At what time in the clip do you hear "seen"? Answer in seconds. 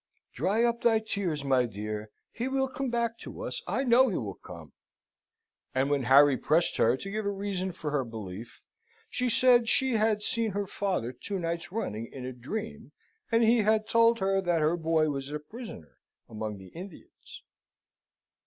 10.23-10.53